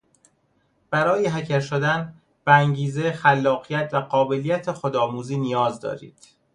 [0.89, 2.13] برای هکر شدن
[2.45, 6.27] به انگیزه خلاقیت و قابلیت خود آموزی نیاز دارید.